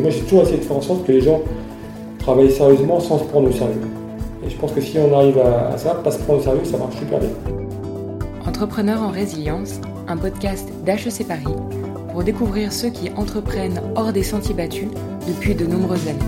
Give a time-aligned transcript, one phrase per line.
[0.00, 1.40] moi, j'ai toujours essayé de faire en sorte que les gens
[2.18, 3.80] travaillent sérieusement sans se prendre au sérieux.
[4.44, 6.78] Et je pense que si on arrive à, ça, pas se prendre au sérieux, ça
[6.78, 7.30] marche super bien.
[8.46, 11.44] Entrepreneurs en résilience, un podcast d'HEC Paris
[12.12, 14.88] pour découvrir ceux qui entreprennent hors des sentiers battus
[15.26, 16.18] depuis de nombreuses années.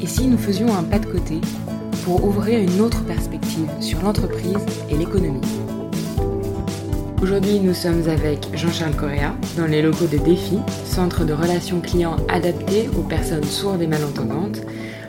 [0.00, 1.40] Et si nous faisions un pas de côté
[2.04, 5.40] pour ouvrir une autre perspective sur l'entreprise et l'économie?
[7.22, 12.16] Aujourd'hui, nous sommes avec Jean-Charles Correa dans les locaux de Défi, centre de relations clients
[12.28, 14.60] adapté aux personnes sourdes et malentendantes,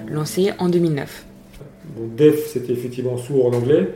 [0.07, 1.25] lancé en 2009.
[2.15, 3.89] DEF, c'était effectivement sourd en anglais,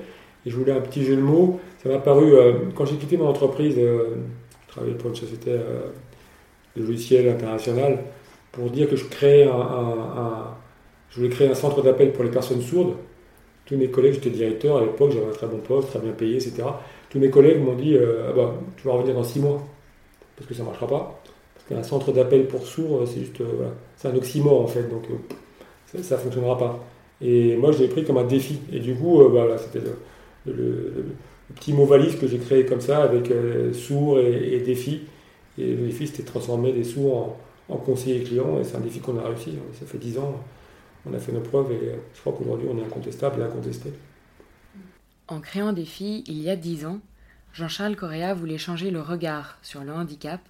[0.45, 1.61] et je voulais un petit jeu de mots.
[1.81, 4.17] Ça m'a paru, euh, quand j'ai quitté mon entreprise, euh,
[4.67, 5.87] je travaillais pour une société euh,
[6.75, 7.99] de logiciels international,
[8.51, 10.55] pour dire que je un,
[11.09, 12.95] je voulais créer un centre d'appel pour les personnes sourdes.
[13.65, 16.35] Tous mes collègues, j'étais directeur à l'époque, j'avais un très bon poste, très bien payé,
[16.35, 16.63] etc
[17.11, 19.61] tous mes collègues m'ont dit euh, ah bah, Tu vas revenir dans six mois,
[20.35, 21.21] parce que ça ne marchera pas.
[21.53, 23.41] Parce qu'un centre d'appel pour sourds, c'est juste.
[23.41, 26.79] Euh, c'est un oxymore en fait, donc euh, ça ne fonctionnera pas.
[27.21, 28.59] Et moi, je l'ai pris comme un défi.
[28.71, 29.81] Et du coup, voilà, c'était
[30.47, 31.05] le,
[31.53, 33.31] petit mot valise que j'ai créé comme ça, avec
[33.73, 35.01] sourds et, défi.
[35.59, 37.37] Et le défi, c'était de transformer des sourds
[37.69, 39.53] en, conseillers clients, et c'est un défi qu'on a réussi.
[39.73, 40.33] Ça fait dix ans,
[41.05, 43.91] on a fait nos preuves, et je crois qu'aujourd'hui, on est incontestable et incontesté.
[45.31, 46.99] En créant des filles il y a dix ans,
[47.53, 50.41] Jean-Charles Correa voulait changer le regard sur le handicap,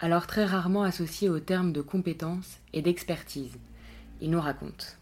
[0.00, 3.56] alors très rarement associé aux termes de compétence et d'expertise.
[4.20, 4.98] Il nous raconte.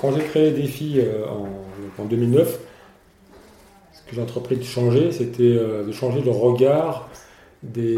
[0.00, 1.26] Quand j'ai créé des filles euh,
[1.98, 2.60] en, 2009,
[3.92, 7.10] ce que j'ai entrepris de changer, c'était euh, de changer le regard
[7.64, 7.96] des,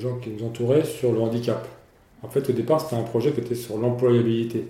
[0.00, 1.64] gens qui nous entouraient sur le handicap.
[2.24, 4.66] En fait, au départ, c'était un projet qui était sur l'employabilité.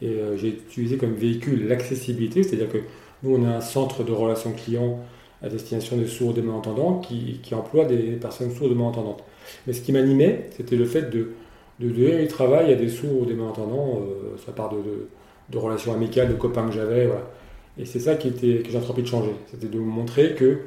[0.00, 2.78] Et euh, j'ai utilisé comme véhicule l'accessibilité, c'est-à-dire que
[3.22, 5.00] nous, on a un centre de relations clients
[5.42, 9.22] à destination des sourds et des malentendants qui, emploie des personnes sourdes et malentendantes.
[9.66, 11.32] Mais ce qui m'animait, c'était le fait de,
[11.80, 15.92] de donner du travail à des sourds ou des malentendants, euh, ça part de, relations
[15.92, 17.06] amicales, de copains que j'avais.
[17.06, 17.30] Voilà.
[17.78, 19.32] Et c'est ça qui était, que j'ai entrepris de changer.
[19.50, 20.58] C'était de montrer que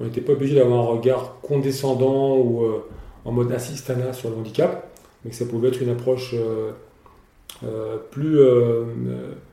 [0.00, 2.84] on n'était pas obligé d'avoir un regard condescendant ou euh,
[3.24, 4.90] en mode assistanat sur le handicap,
[5.24, 6.70] mais que ça pouvait être une approche euh,
[8.12, 8.38] plus,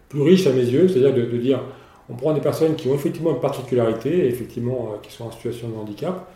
[0.10, 1.62] plus riche à mes yeux, c'est-à-dire de dire
[2.10, 5.70] on prend des personnes qui ont effectivement une particularité, effectivement, euh, qui sont en situation
[5.70, 6.30] de handicap,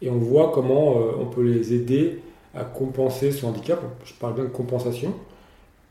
[0.00, 2.20] et on voit comment euh, on peut les aider
[2.54, 3.80] à compenser ce handicap.
[4.04, 5.12] Je parle bien de compensation,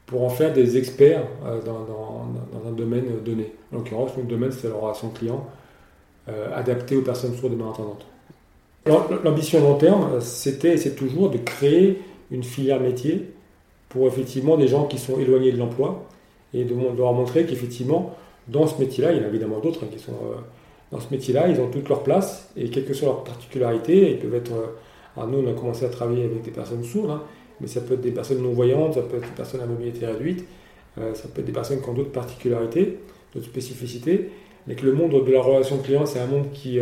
[0.05, 2.25] pour en faire des experts euh, dans,
[2.67, 3.51] un domaine donné.
[3.73, 5.45] En l'occurrence, notre domaine, c'est la relation client
[6.53, 8.05] adaptée aux personnes sourdes et malentendantes.
[9.23, 12.01] L'ambition long terme, c'était et c'est toujours de créer
[12.31, 13.31] une filière métier
[13.87, 16.03] pour effectivement des gens qui sont éloignés de l'emploi
[16.53, 18.13] et de leur montrer qu'effectivement,
[18.47, 20.37] dans ce métier-là, il y en a évidemment d'autres hein, qui sont euh,
[20.91, 24.19] dans ce métier-là, ils ont toute leur place et quelles que soient leurs particularités, ils
[24.19, 24.53] peuvent être.
[24.53, 24.67] Euh,
[25.15, 27.23] alors nous, on a commencé à travailler avec des personnes sourdes, hein,
[27.59, 30.45] mais ça peut être des personnes non-voyantes, ça peut être des personnes à mobilité réduite,
[30.97, 32.99] euh, ça peut être des personnes qui ont d'autres particularités,
[33.33, 34.29] d'autres spécificités,
[34.67, 36.79] mais que le monde de la relation client, c'est un monde qui,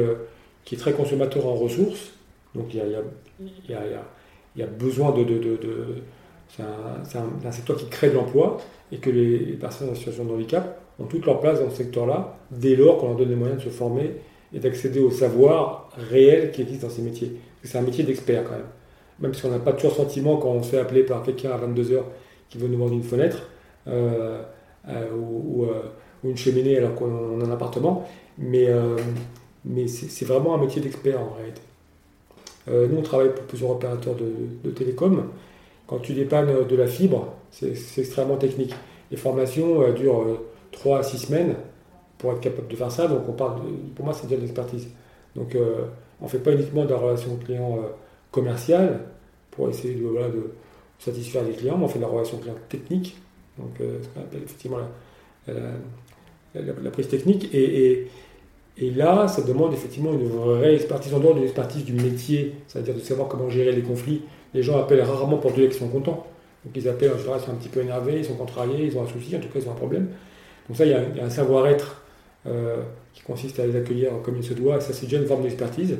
[0.65, 2.13] qui est très consommateur en ressources,
[2.55, 4.03] donc il y a, y a,
[4.57, 5.23] y a besoin de,
[6.57, 8.57] c'est un, secteur qui crée de l'emploi
[8.91, 12.37] et que les, personnes en situation de handicap ont toute leur place dans ce secteur-là,
[12.51, 14.11] dès lors qu'on leur donne les moyens de se former
[14.53, 17.33] et d'accéder au savoir réel qui existe dans ces métiers.
[17.63, 18.67] C'est un métier d'expert quand même.
[19.19, 21.51] Même si on n'a pas toujours le sentiment quand on se fait appeler par quelqu'un
[21.51, 22.03] à 22h
[22.49, 23.49] qui veut nous vendre une fenêtre
[23.87, 24.41] euh,
[24.87, 25.67] euh, euh, ou,
[26.23, 28.07] une cheminée alors qu'on a un appartement.
[28.37, 28.67] Mais,
[29.63, 31.61] mais c'est vraiment un métier d'expert en réalité.
[32.67, 34.25] nous, on travaille pour plusieurs opérateurs de,
[34.63, 35.25] de télécom.
[35.87, 38.73] Quand tu dépannes de la fibre, c'est extrêmement technique.
[39.11, 40.39] Les formations durent
[40.71, 41.55] 3 à 6 semaines
[42.17, 43.07] pour être capable de faire ça.
[43.07, 43.61] Donc on parle
[43.95, 44.87] pour moi c'est de l'expertise.
[45.35, 45.85] Donc euh,
[46.21, 47.87] on ne fait pas uniquement de la relation client euh,
[48.31, 49.01] commerciale
[49.51, 50.51] pour essayer de, de,
[50.99, 53.17] satisfaire les clients, mais on fait de la relation client technique,
[53.57, 54.77] donc euh, ce qu'on appelle effectivement
[56.55, 57.53] la, prise technique.
[57.53, 58.07] Et,
[58.77, 62.99] là, ça demande effectivement une vraie expertise en dehors de l'expertise du métier, c'est-à-dire de
[62.99, 64.21] savoir comment gérer les conflits.
[64.55, 66.25] Les gens appellent rarement pour dire qu'ils sont contents.
[66.63, 68.97] Donc ils appellent en général, ils sont un petit peu énervés, ils sont contrariés, ils
[68.97, 70.07] ont un souci, en tout cas ils ont un problème.
[70.67, 72.01] Donc ça, il y a, un savoir-être
[72.47, 72.77] euh,
[73.13, 75.97] qui consiste à les accueillir comme il se doit, ça c'est déjà une forme d'expertise.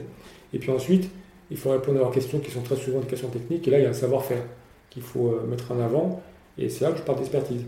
[0.53, 1.09] Et puis ensuite,
[1.51, 3.79] il faut répondre à leurs questions qui sont très souvent des questions techniques, et là
[3.79, 4.41] il y a un savoir-faire
[4.89, 6.23] qu'il faut euh, mettre en avant,
[6.57, 7.61] et c'est là que je parle d'expertise.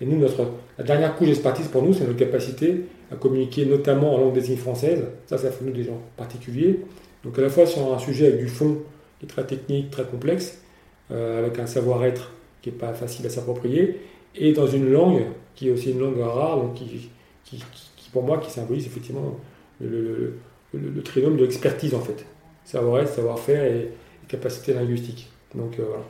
[0.00, 0.46] Et nous, notre,
[0.78, 4.42] la dernière couche d'expertise pour nous, c'est notre capacité à communiquer notamment en langue des
[4.42, 5.02] signes française.
[5.26, 6.78] Ça, ça fait nous des gens particuliers.
[7.24, 8.78] Donc à la fois sur un sujet avec du fond
[9.18, 10.62] qui est très technique, très complexe,
[11.10, 12.32] euh, avec un savoir-être
[12.62, 14.00] qui n'est pas facile à s'approprier,
[14.34, 17.10] et dans une langue qui est aussi une langue rare, donc qui,
[18.12, 19.36] pour moi, qui symbolise effectivement
[19.80, 20.38] le,
[20.72, 22.26] le, trinôme de l'expertise en fait.
[22.64, 23.92] Savoir-être, savoir-faire et,
[24.28, 25.30] capacité linguistique.
[25.54, 26.04] Donc euh, voilà.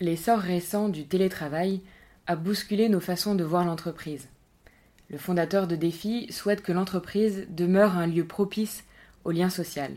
[0.00, 1.80] L'essor récent du télétravail
[2.26, 4.28] a bousculé nos façons de voir l'entreprise.
[5.10, 8.84] Le fondateur de Défi souhaite que l'entreprise demeure un lieu propice
[9.24, 9.90] au lien social.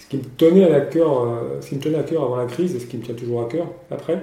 [0.00, 2.46] Ce qui me tenait à cœur, euh, ce qui me tenait à cœur avant la
[2.46, 4.18] crise et ce qui me tient toujours à cœur après,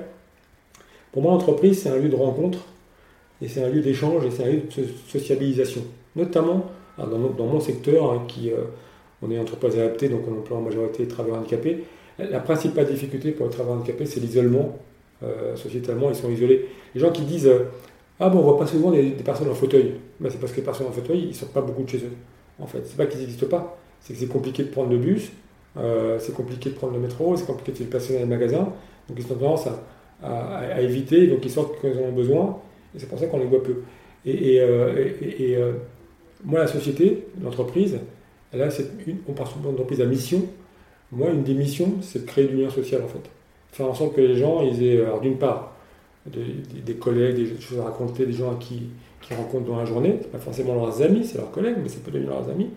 [1.11, 2.59] pour moi l'entreprise c'est un lieu de rencontre
[3.41, 5.81] et c'est un lieu d'échange et c'est un lieu de sociabilisation.
[6.15, 8.63] Notamment dans, mon, secteur, hein, qui, euh,
[9.21, 11.83] on est entreprise adaptée, donc on emploie en majorité des travailleurs handicapés.
[12.17, 14.79] La principale difficulté pour les travailleurs handicapés, c'est l'isolement.
[15.21, 16.67] Euh, sociétalement, ils sont isolés.
[16.95, 17.51] Les gens qui disent
[18.19, 19.93] Ah bon, on voit pas souvent des, personnes en fauteuil.
[20.19, 21.97] Ben, c'est parce que les personnes en fauteuil, ils ne sortent pas beaucoup de chez
[21.97, 22.13] eux.
[22.59, 25.31] En fait, c'est pas qu'ils n'existent pas, c'est que c'est compliqué de prendre le bus,
[25.77, 28.73] euh, c'est compliqué de prendre le métro, c'est compliqué de se déplacer dans les magasins.
[29.07, 29.67] Donc ils ont tendance
[30.23, 32.57] à, éviter, donc ils sortent quand ils en ont besoin,
[32.95, 33.83] et c'est pour ça qu'on les voit peu.
[34.25, 35.73] Et, euh, euh,
[36.43, 37.99] moi, la société, l'entreprise,
[38.53, 38.69] là,
[39.05, 40.41] une, on parle souvent d'entreprise à mission.
[41.11, 43.29] Moi, une des missions, c'est de créer du lien social en fait.
[43.71, 45.75] Faire en sorte que les gens, ils aient, d'une part,
[46.25, 48.89] des, collègues, des choses à raconter, des gens qui,
[49.21, 52.11] qui rencontrent dans la journée, pas forcément leurs amis, c'est leurs collègues, mais c'est peut
[52.11, 52.69] devenir leurs amis,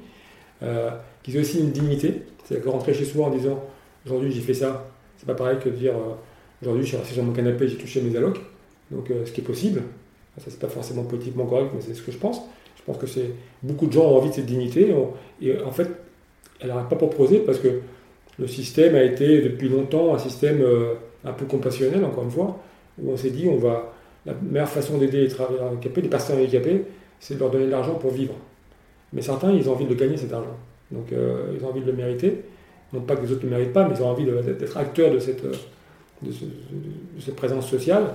[0.63, 0.91] euh,
[1.23, 3.63] qu'ils aient aussi une dignité, c'est-à-dire que rentrer chez soi en disant
[4.07, 4.87] aujourd'hui j'ai fait ça,
[5.17, 6.15] c'est pas pareil que de dire euh,
[6.63, 8.41] aujourd'hui je suis resté sur mon canapé, j'ai touché mes allocs,
[8.91, 9.83] donc euh, ce qui est possible,
[10.39, 12.41] ça c'est pas forcément politiquement correct, mais c'est ce que je pense.
[12.77, 14.95] Je pense que c'est beaucoup de gens ont envie de cette dignité,
[15.43, 15.89] et en fait,
[16.61, 17.81] elle n'arrête pas proposer parce que
[18.39, 20.65] le système a été depuis longtemps un système
[21.23, 22.59] un peu compassionnel, encore une fois,
[22.99, 23.93] où on s'est dit on va
[24.25, 26.85] la meilleure façon d'aider les travailleurs handicapés, les personnes handicapées,
[27.19, 28.35] c'est de leur donner de l'argent pour vivre.
[29.13, 30.57] Mais certains, ils ont envie de gagner cet argent.
[30.91, 32.43] Donc euh, ils ont envie de le mériter.
[32.93, 35.13] Non pas que les autres ne le méritent pas, mais ils ont envie d'être acteurs
[35.13, 36.33] de cette, de,
[37.21, 38.15] cette présence sociale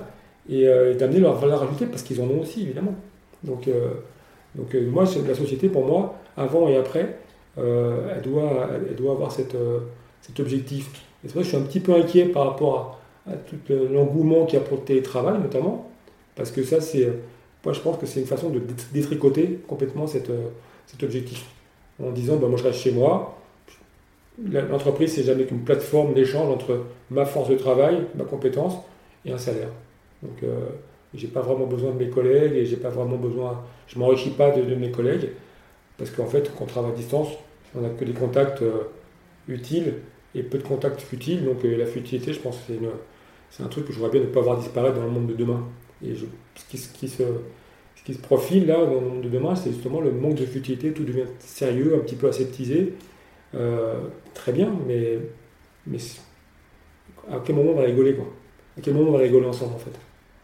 [0.52, 2.94] euh, et, d'amener leur valeur ajoutée parce qu'ils en ont aussi, évidemment.
[3.42, 3.88] Donc, euh,
[4.54, 7.18] donc moi, la société, pour moi, avant et après,
[7.56, 9.56] elle, doit, elle doit avoir cette,
[10.20, 10.90] cet objectif.
[11.24, 13.56] Et c'est vrai que je suis un petit peu inquiet par rapport à, à tout
[13.90, 15.90] l'engouement qu'il y a pour le télétravail, notamment.
[16.36, 17.08] Parce que ça, c'est.
[17.64, 18.60] Moi, je pense que c'est une façon de
[18.92, 20.48] détricoter complètement cette, euh,
[20.86, 21.44] cet objectif.
[22.02, 23.38] En disant, ben, moi, je reste chez moi.
[24.52, 28.74] L'entreprise, c'est jamais qu'une plateforme d'échange entre ma force de travail, ma compétence
[29.24, 29.70] et un salaire.
[30.22, 30.68] Donc, euh,
[31.14, 33.64] j'ai pas vraiment besoin de mes collègues et j'ai pas vraiment besoin.
[33.86, 35.30] Je m'enrichis pas de, mes collègues
[35.96, 37.28] parce qu'en fait, quand on travaille à distance,
[37.74, 38.90] on n'a que des contacts euh,
[39.48, 39.94] utiles
[40.34, 41.44] et peu de contacts futiles.
[41.44, 42.74] Donc, euh, la futilité, je pense que
[43.50, 45.34] c'est un truc que je voudrais bien ne pas voir disparaître dans le monde de
[45.34, 45.66] demain.
[46.04, 47.22] Et ce, qui, se,
[48.14, 51.26] profile là dans le monde de demain, c'est justement le manque de futilité, tout devient
[51.38, 52.94] sérieux, un petit peu aseptisé.
[53.54, 54.00] Euh,
[54.34, 55.18] très bien, mais,
[55.86, 55.98] mais
[57.30, 58.26] à quel moment on va rigoler quoi?
[58.76, 59.98] À quel moment on va rigoler ensemble en fait?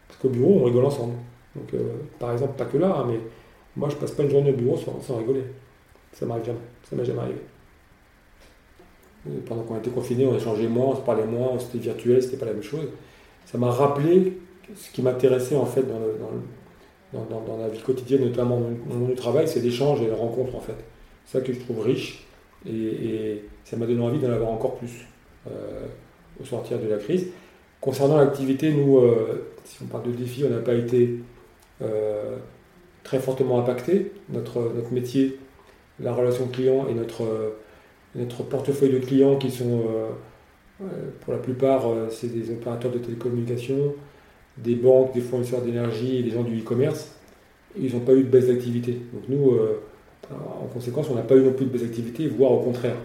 [0.07, 1.13] Parce qu'au bureau, on rigole ensemble.
[1.55, 3.19] Donc, euh, par exemple, pas que là, hein, mais
[3.75, 5.43] moi je passe pas une journée au bureau sans, rigoler.
[6.11, 6.59] Ça m'arrive jamais.
[6.89, 7.39] Ça m'est jamais arrivé.
[9.45, 12.45] Pendant qu'on était confinés, on échangeait moins, on se parlait moins, c'était virtuel, c'était pas
[12.45, 12.89] la même chose.
[13.45, 14.37] Ça m'a rappelé
[14.75, 16.31] ce qui m'intéressait en fait dans, dans,
[17.13, 20.75] la vie quotidienne, notamment dans le du travail, c'est l'échange et la rencontre en fait.
[21.25, 22.25] C'est ça que je trouve riche
[22.67, 25.07] et, ça m'a donné envie d'en avoir encore plus
[25.47, 25.85] euh,
[26.41, 27.27] au sortir de la crise.
[27.79, 31.19] Concernant l'activité, nous, euh, si on parle de défis, on n'a pas été
[31.81, 32.37] euh,
[33.03, 34.11] très fortement impacté.
[34.29, 35.39] Notre, notre métier,
[35.99, 37.55] la relation client et notre,
[38.15, 39.83] notre portefeuille de clients qui sont,
[41.21, 43.95] pour la plupart, c'est des opérateurs de télécommunications,
[44.57, 47.15] des banques, des fournisseurs d'énergie des gens du e-commerce,
[47.79, 48.99] ils n'ont pas eu de baisse d'activité.
[49.13, 49.79] Donc nous, euh,
[50.31, 52.95] en conséquence, on n'a pas eu non plus de baisse d'activité, voire au contraire.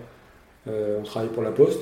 [0.68, 1.80] Euh, on travaille pour la Poste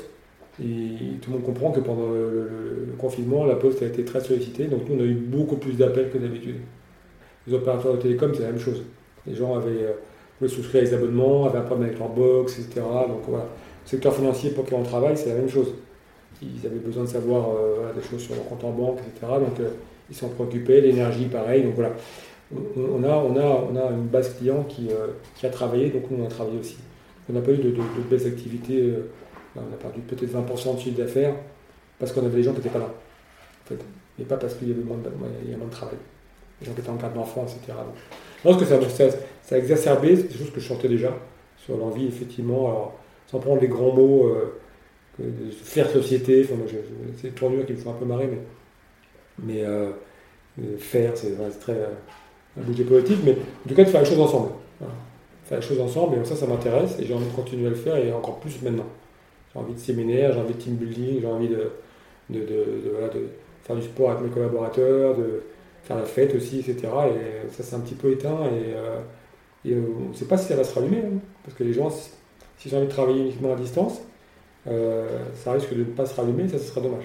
[0.62, 4.66] et tout le monde comprend que pendant le, confinement, la Poste a été très sollicitée,
[4.66, 6.56] donc nous, on a eu beaucoup plus d'appels que d'habitude.
[7.46, 8.82] Les opérateurs de télécom, c'est la même chose.
[9.26, 9.86] Les gens avaient,
[10.42, 12.80] euh, souscrire à des abonnements, avaient un problème avec leur box, etc.
[13.08, 13.44] Donc voilà.
[13.84, 15.74] Le secteur financier pour lequel on travaille, c'est la même chose
[16.42, 19.32] ils avaient besoin de savoir euh, des choses sur leur compte en banque, etc.
[19.40, 19.70] Donc euh,
[20.10, 21.62] ils sont préoccupés, l'énergie pareil.
[21.62, 21.92] Donc voilà,
[22.54, 26.10] on, a, on, a, on a une base client qui, euh, qui a travaillé, donc
[26.10, 26.78] nous on a travaillé aussi.
[27.28, 27.74] On n'a pas eu de,
[28.08, 28.94] baisse d'activité,
[29.56, 31.34] on a perdu peut-être 20% de chiffre d'affaires
[31.98, 32.90] parce qu'on avait des gens qui n'étaient pas là.
[33.64, 33.78] En fait.
[34.20, 35.96] Et pas parce qu'il y avait moins de, de travail.
[36.60, 37.76] Les gens qui étaient en garde d'enfants, etc.
[37.84, 37.96] Donc,
[38.38, 41.12] je pense que ça, ça, ça, a exacerbé, c'est des choses que je sentais déjà,
[41.58, 42.94] sur l'envie, effectivement, alors,
[43.26, 44.32] sans prendre les grands mots
[45.62, 46.46] faire société,
[47.20, 48.38] c'est tournure qui me font un peu marrer, mais,
[49.42, 49.90] mais euh,
[50.78, 51.88] faire, c'est très euh,
[52.58, 54.50] un budget politique, mais en tout cas de faire les choses ensemble.
[55.44, 57.76] Faire les choses ensemble, et ça, ça m'intéresse, et j'ai envie de continuer à le
[57.76, 58.86] faire, et encore plus maintenant.
[59.52, 61.70] J'ai envie de séminaire, j'ai envie de team building, j'ai envie de,
[63.62, 65.42] faire du sport avec mes collaborateurs, de
[65.84, 66.76] faire la fête aussi, etc.
[66.82, 69.00] Et ça, c'est un petit peu éteint, et, euh,
[69.68, 72.68] on ne sait pas si ça va se rallumer, hein, parce que les gens, si
[72.68, 74.00] j'ai envie de travailler uniquement à distance,
[74.66, 77.04] euh, ça risque de ne pas se rallumer, ça, ce sera dommage.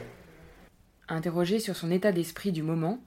[1.07, 2.99] Interrogé sur son état d'esprit du moment,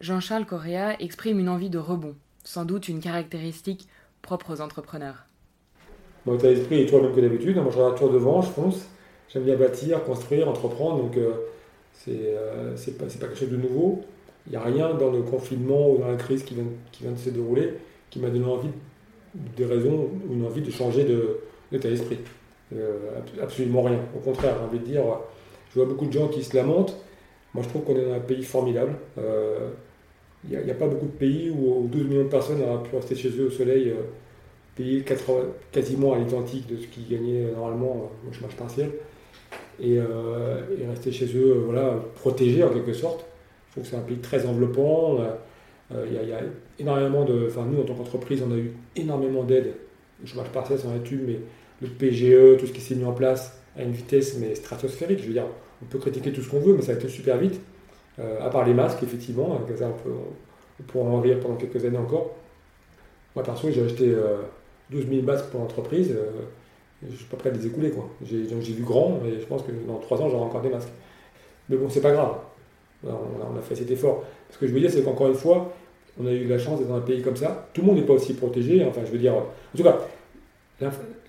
[0.00, 3.88] Jean-Charles Correa exprime une envie de rebond, sans doute une caractéristique
[4.22, 5.26] propre aux entrepreneurs.
[6.26, 7.56] Mon état d'esprit est toujours le même que d'habitude.
[7.56, 8.86] Moi, je regarde toujours devant, je fonce.
[9.28, 11.02] J'aime bien bâtir, construire, entreprendre.
[11.02, 11.32] Donc, euh,
[12.08, 14.04] euh, c'est pas, pas quelque chose de nouveau.
[14.46, 17.12] Il n'y a rien dans le confinement ou dans la crise qui vient, qui vient
[17.12, 17.74] de se dérouler
[18.10, 18.70] qui m'a donné envie,
[19.56, 21.06] des raisons ou une envie de changer
[21.70, 22.18] d'état d'esprit.
[22.74, 24.00] Euh, absolument rien.
[24.14, 25.02] Au contraire, j'ai envie de dire,
[25.70, 26.96] je vois beaucoup de gens qui se lamentent.
[27.54, 28.94] Moi, je trouve qu'on est dans un pays formidable.
[29.18, 29.70] Euh,
[30.48, 33.14] il n'y a, pas beaucoup de pays où 12 millions de personnes auraient pu rester
[33.14, 34.02] chez eux au soleil, euh,
[34.76, 35.04] payer
[35.72, 38.90] quasiment à l'identique de ce qu'ils gagnaient normalement au chômage partiel,
[39.80, 39.98] et,
[40.88, 43.24] rester chez eux, voilà, protégés en quelque sorte.
[43.68, 45.18] Je trouve que c'est un pays très enveloppant.
[45.90, 46.40] Il y, a
[46.78, 47.46] énormément de.
[47.48, 49.74] Enfin, nous, en tant qu'entreprise, on a eu énormément d'aide.
[50.20, 51.38] Le chômage partiel, c'est un tube, mais
[51.82, 55.20] le PGE, tout ce qui s'est mis en place à une vitesse mais stratosphérique.
[55.20, 55.46] Je veux dire,
[55.82, 57.60] on peut critiquer tout ce qu'on veut, mais ça a été super vite.
[58.18, 61.98] Euh, à part les masques, effectivement, hein, ça, on, pourra en rire pendant quelques années
[61.98, 62.34] encore.
[63.34, 64.06] Moi, perso, j'ai acheté
[64.90, 66.12] 12 euh, 000 masques pour l'entreprise.
[66.12, 66.30] Euh,
[67.02, 67.92] je ne suis pas prêt à les écouler.
[68.24, 70.92] J'ai, vu grand, et je pense que dans 3 ans, j'aurai encore des masques.
[71.68, 72.36] Mais bon, c'est pas grave.
[73.04, 73.12] On a,
[73.54, 74.24] on a, fait cet effort.
[74.50, 75.74] Ce que je veux dire, c'est qu'encore une fois,
[76.18, 77.68] on a eu la chance d'être dans un pays comme ça.
[77.74, 78.82] Tout le monde n'est pas aussi protégé.
[78.86, 79.44] Enfin, je veux dire, en
[79.76, 79.98] tout cas,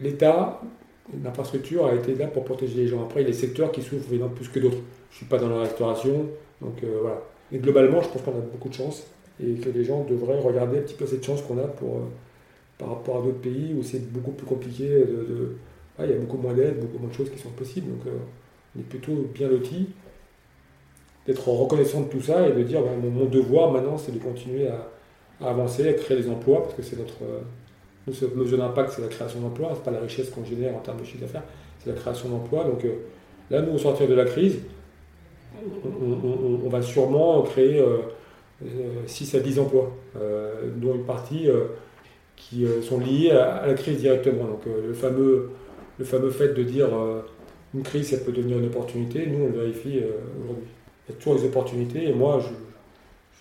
[0.02, 0.62] l'État,
[1.24, 3.04] l'infrastructure a été là pour protéger les gens.
[3.04, 4.78] Après, il y a des secteurs qui souffrent évidemment plus que d'autres.
[5.10, 6.28] Je ne suis pas dans la restauration,
[6.62, 7.22] donc euh, voilà.
[7.52, 9.08] Mais globalement, je pense qu'on a beaucoup de chance
[9.42, 12.10] et que les gens devraient regarder un petit peu cette chance qu'on a pour, euh,
[12.78, 14.88] par rapport à d'autres pays où c'est beaucoup plus compliqué.
[14.90, 15.56] De,
[16.00, 17.90] il y a beaucoup moins d'aide, beaucoup moins de choses qui sont possibles.
[17.90, 18.18] Donc, euh,
[18.76, 19.90] on est plutôt bien lotis
[21.26, 24.88] d'être reconnaissant de tout ça et de dire mon, devoir maintenant, c'est de continuer à,
[25.46, 27.18] avancer, à créer des emplois parce que c'est notre
[28.08, 31.00] notre mesure d'impact, c'est la création d'emplois, c'est pas la richesse qu'on génère en termes
[31.00, 31.44] de chiffre d'affaires,
[31.80, 32.64] c'est la création d'emplois.
[32.64, 32.94] Donc euh,
[33.52, 34.60] là, nous, au sortir de la crise,
[35.86, 37.84] on, va sûrement créer
[39.06, 41.48] 6 euh, à 10 emplois, euh, dont une partie
[42.36, 44.46] qui sont liés à, la crise directement.
[44.46, 45.52] Donc le, fameux,
[45.98, 46.90] le fameux fait de dire
[47.74, 50.02] une crise, ça peut devenir une opportunité, nous, on le vérifie
[50.44, 50.70] aujourd'hui.
[51.10, 52.42] Il y a toujours des opportunités, et moi,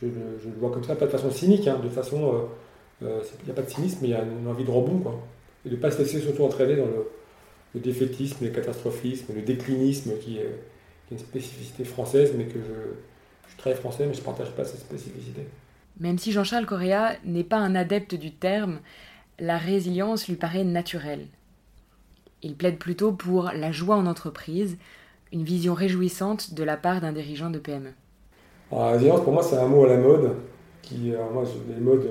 [0.01, 0.13] je, le
[0.59, 2.49] vois comme ça, pas de façon cynique, hein, de façon
[3.01, 4.99] il euh, n'y a pas de cynisme, mais il y a une envie de rebond,
[4.99, 5.21] quoi.
[5.65, 10.13] Et de ne pas se laisser surtout entraîner dans le, défaitisme, le catastrophisme, le déclinisme
[10.19, 10.51] qui est,
[11.13, 14.81] une spécificité française, mais que je, suis très français, mais je ne partage pas cette
[14.81, 15.47] spécificité.
[16.01, 18.81] Même si Jean-Charles Correa n'est pas un adepte du terme,
[19.39, 21.27] la résilience lui paraît naturelle.
[22.43, 24.79] Il plaide plutôt pour la joie en entreprise,
[25.33, 27.93] une vision réjouissante de la part d'un dirigeant de PME.
[28.73, 30.35] la résilience, pour moi, c'est un mot à la mode,
[30.83, 32.09] qui, moi, les modes,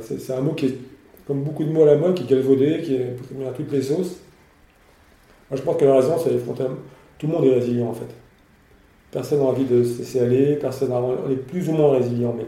[0.00, 0.78] c'est un mot qui est,
[1.26, 3.82] comme beaucoup de mots à la mode, qui est galvaudé, qui est à toutes les
[3.82, 4.20] sauces.
[5.50, 6.30] Moi, je pense que la raison, c'est
[7.18, 8.08] tout le monde est résilient en fait.
[9.10, 12.46] Personne n'a envie de se laisser aller, personne on est plus ou moins résilient, mais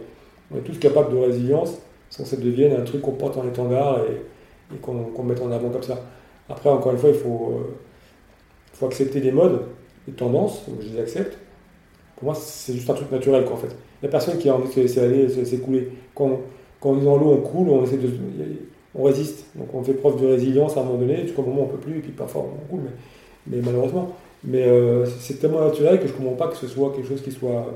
[0.50, 1.78] on est tous capables de résilience
[2.10, 5.68] sans que ça devienne un truc qu'on porte en étendard et, qu'on mette en avant
[5.68, 6.00] comme ça.
[6.48, 7.60] Après, encore une fois, il faut,
[8.82, 9.62] euh, accepter les modes,
[10.06, 11.38] les tendances, je les accepte.
[12.16, 13.68] Pour moi, c'est juste un truc naturel, quoi, en fait.
[14.00, 15.90] Il n'y a personne qui a envie de se laisser aller, de se laisser couler.
[16.84, 18.10] Quand on est dans l'eau, on coule, on essaie de,
[18.94, 19.46] on résiste.
[19.54, 21.78] Donc on fait preuve de résilience à un moment donné, jusqu'au moment où on peut
[21.78, 22.82] plus, et puis parfois on coule,
[23.46, 24.14] mais, malheureusement.
[24.44, 27.22] Mais euh, c'est tellement naturel que je ne comprends pas que ce soit quelque chose
[27.22, 27.66] qui soit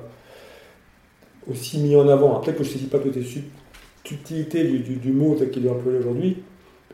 [1.51, 2.39] aussi mis en avant.
[2.41, 5.99] Peut-être que je ne saisis pas toutes les subtilités du, mot tel qu'il est employé
[5.99, 6.43] aujourd'hui.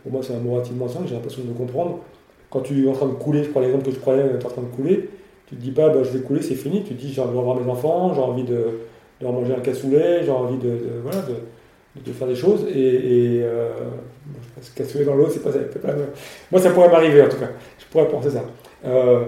[0.05, 1.99] Pour moi, c'est un mot relativement simple, j'ai l'impression de le comprendre.
[2.49, 4.47] Quand tu es en train de couler, je prends l'exemple que je prenais, tu es
[4.47, 5.09] en train de couler,
[5.49, 6.85] tu te dis pas, bah, je vais couler, c'est fini.
[6.85, 8.79] Tu te dis, j'ai envie de revoir mes enfants, j'ai envie de,
[9.21, 11.35] de manger un cassoulet, j'ai envie de, voilà, de,
[11.97, 12.67] de faire des choses.
[12.75, 13.71] Et, et euh,
[14.65, 15.95] se casser dans l'eau, c'est pas, pas,
[16.51, 17.51] Moi, ça pourrait m'arriver en tout cas.
[17.79, 18.45] Je pourrais penser ça.
[18.85, 19.25] Euh,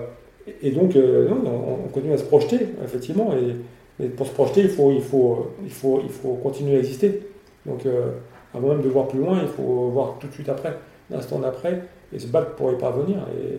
[0.63, 3.33] et donc, euh, on, continue à se projeter, effectivement.
[3.35, 7.21] Et, pour se projeter, il faut, il faut, il faut, il faut continuer à exister.
[7.65, 8.11] Donc, euh,
[8.55, 10.75] avant même de voir plus loin, il faut voir tout de suite après,
[11.11, 11.81] l'instant d'après,
[12.13, 13.17] et se battre pour y parvenir.
[13.41, 13.59] Et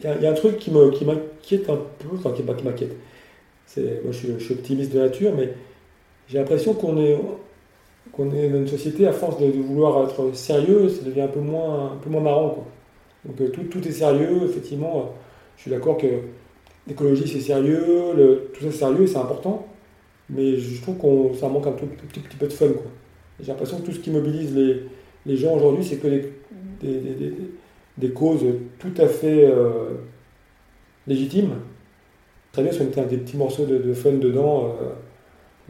[0.00, 2.94] il y, a un truc qui m'inquiète un peu, enfin qui, qui m'inquiète.
[3.76, 5.54] Moi, je je suis, optimiste de nature, mais
[6.28, 7.16] j'ai l'impression qu'on est,
[8.12, 11.40] qu'on est dans une société, à force de, vouloir être sérieux, ça devient un peu
[11.40, 12.50] moins, un peu moins marrant.
[12.50, 12.64] Quoi.
[13.24, 14.98] Donc euh, tout, tout, est sérieux, effectivement.
[14.98, 15.02] Euh,
[15.56, 16.06] je suis d'accord que
[16.86, 17.80] l'écologie c'est sérieux,
[18.52, 19.66] tout ça c'est sérieux, c'est important,
[20.28, 22.66] mais je trouve qu'on ça manque un tout, petit, peu de fun.
[23.40, 24.82] J'ai l'impression que tout ce qui mobilise les,
[25.26, 26.32] les gens aujourd'hui, c'est que des,
[26.82, 27.34] des,
[27.96, 28.44] des, causes
[28.78, 29.90] tout à fait euh,
[31.06, 31.54] légitimes.
[32.52, 34.76] Très bien, si on mettait des petits morceaux de, fun dedans,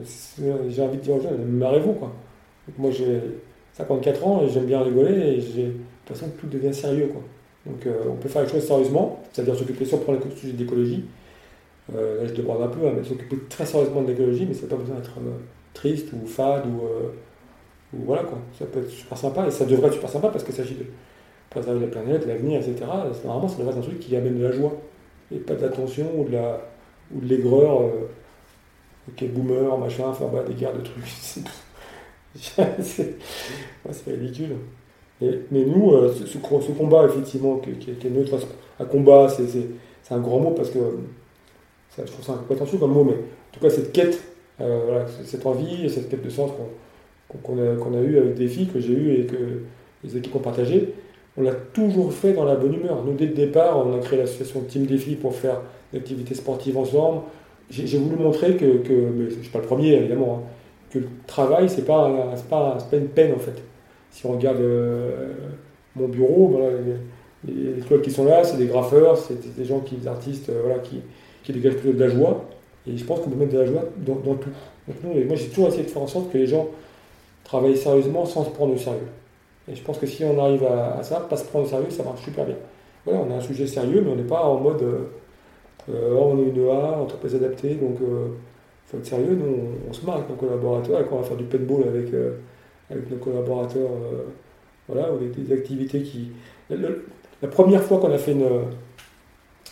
[0.02, 2.12] j'ai envie de dire aux gens, marrez-vous quoi
[2.78, 3.20] moi j'ai
[3.74, 7.08] 54 ans et j'aime bien rigoler et j'ai l'impression que tout devient sérieux.
[7.12, 7.22] Quoi.
[7.66, 11.04] Donc euh, on peut faire les choses sérieusement, c'est-à-dire s'occuper sur le sujet d'écologie,
[11.92, 14.68] là je déborde un peu, hein, mais s'occuper très sérieusement de l'écologie, mais ça n'a
[14.68, 15.12] pas besoin d'être
[15.72, 16.82] triste ou fade ou,
[17.92, 18.38] voilà quoi.
[18.58, 20.84] Ça peut être super sympa et ça devrait être super sympa parce qu'il s'agit de
[21.48, 22.84] préserver la planète, l'avenir, etc.
[23.24, 24.72] Normalement, ça devrait être un truc qui amène de la joie
[25.32, 26.60] et pas de la tension ou de la
[27.14, 27.82] ou de l'aigreur.
[29.08, 31.44] ok, boomer, machin, enfin bah, des guerres de trucs.
[32.34, 33.16] c'est
[34.06, 34.56] ridicule.
[35.20, 38.38] mais nous, euh, ce, combat, effectivement, qui, est neutre,
[38.80, 40.78] un combat, c'est un grand mot parce que
[41.90, 44.20] ça, je trouve ça un peu prétentieux comme mot, mais en tout cas, cette quête,
[44.60, 46.50] euh, cette envie, cette quête de sens
[47.42, 49.62] qu'on a, a eu avec des filles, que j'ai eu et que
[50.02, 50.94] les équipes ont partagé,
[51.36, 53.04] on l'a toujours fait dans la bonne humeur.
[53.04, 55.60] Nous, dès le départ, on a créé l'association Team Défi pour faire
[55.92, 57.22] des activités sportives ensemble.
[57.70, 60.48] J'ai voulu montrer que, je ne suis pas le premier évidemment, hein,
[60.98, 62.10] le travail, c'est pas,
[62.48, 63.62] pas, pas, une peine en fait.
[64.10, 65.32] Si on regarde euh,
[65.96, 66.60] mon bureau,
[67.46, 70.60] les, les, qui sont là, c'est des graffeurs, c'est des gens qui, des artistes, euh,
[70.64, 71.00] voilà, qui,
[71.42, 72.44] qui dégagent plutôt de la joie.
[72.86, 74.50] Et je pense qu'on peut mettre de la joie dans, tout.
[75.04, 76.68] moi, j'ai toujours essayé de faire en sorte que les gens
[77.42, 79.08] travaillent sérieusement sans se prendre au sérieux.
[79.70, 82.02] Et je pense que si on arrive à, ça, pas se prendre au sérieux, ça
[82.02, 82.56] marche super bien.
[83.06, 86.48] Voilà, on a un sujet sérieux, mais on n'est pas en mode euh, on est
[86.48, 87.98] une A, entreprise adaptée, donc
[88.86, 91.36] faut être sérieux, nous on, se marre avec nos collaborateurs, et quand on va faire
[91.36, 92.38] du paintball avec, euh,
[92.90, 94.24] avec nos collaborateurs, euh,
[94.88, 96.32] voilà, ou des, activités qui.
[96.70, 98.46] la première fois qu'on a fait une,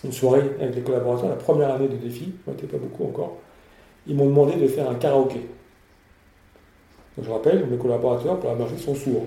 [0.04, 3.38] une, soirée avec les collaborateurs, la première année de défi, on n'était pas beaucoup encore,
[4.06, 5.40] ils m'ont demandé de faire un karaoké.
[7.16, 9.26] Donc je rappelle, mes collaborateurs, pour la majorité, sont sourds.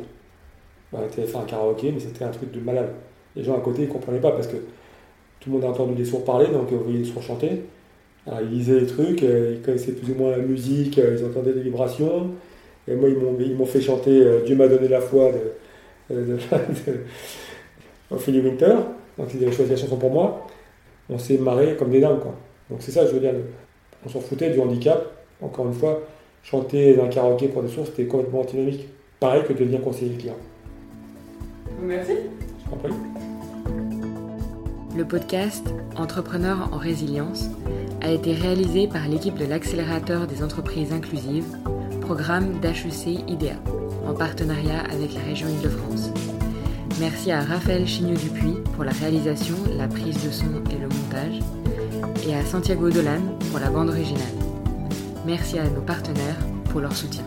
[0.92, 2.92] On a été faire un karaoké, mais c'était un truc de malade.
[3.36, 4.58] Les gens à côté, ils ne comprenaient pas parce que
[5.39, 7.63] tout le monde a entendu des sourds parler, donc vous voyez les sourds chanter.
[8.27, 11.25] Alors, ils lisaient les trucs, euh, ils connaissaient plus ou moins la musique, euh, ils
[11.25, 12.32] entendaient des vibrations.
[12.88, 15.32] Et moi, ils m'ont fait chanter euh, Dieu m'a donné la foi
[16.10, 16.38] de, de,
[18.10, 18.75] Ophélie Winter.
[19.17, 20.48] Donc, ils avaient choisi la chanson pour moi.
[21.10, 22.36] On s'est marré comme des dingues, quoi.
[22.70, 23.34] Donc, c'est ça, je veux dire.
[24.05, 25.12] On s'en foutait du handicap.
[25.41, 26.01] Encore une fois,
[26.44, 28.88] chanter dans un karaoké pour des sources, c'était complètement antinomique.
[29.20, 30.38] Pareil que de devenir conseiller client.
[31.81, 32.14] Merci.
[32.64, 32.94] Je t'en prie.
[34.98, 37.50] Le podcast Entrepreneurs en résilience
[38.05, 41.57] a été réalisé par l'équipe de l'accélérateur des entreprises inclusives,
[42.01, 43.55] programme d'HEC IDEA,
[44.07, 46.11] en partenariat avec la région Île-de-France.
[47.00, 51.39] Merci à Raphaël Chignot-Dupuis pour la réalisation, la prise de son et le montage,
[52.27, 54.24] et à Santiago Dolan pour la bande originale.
[55.25, 56.37] Merci à nos partenaires
[56.70, 57.25] pour leur soutien.